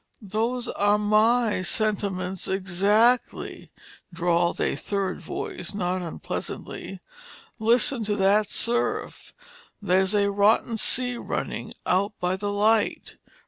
[0.23, 3.69] "Those are my sentiments exactly,"
[4.11, 7.01] drawled a third voice, not unpleasantly.
[7.59, 9.31] "Listen to that surf.
[9.79, 13.17] There's a rotten sea running out by the light.